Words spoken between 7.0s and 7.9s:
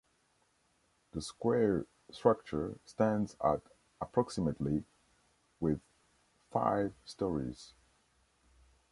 stories.